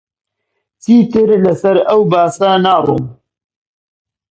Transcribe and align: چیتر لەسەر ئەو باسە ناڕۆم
چیتر 0.81 1.29
لەسەر 1.43 1.77
ئەو 1.89 2.01
باسە 2.11 2.49
ناڕۆم 2.63 3.03